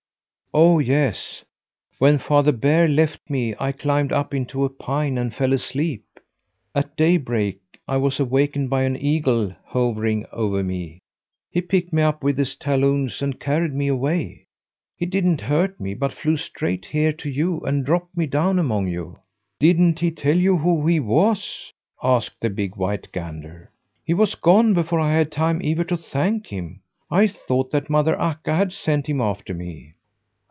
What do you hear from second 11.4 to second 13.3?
He picked me up with his talons